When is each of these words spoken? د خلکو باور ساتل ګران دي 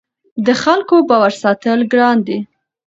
د 0.45 0.47
خلکو 0.63 0.95
باور 1.09 1.33
ساتل 1.43 1.79
ګران 1.91 2.17
دي 2.27 2.37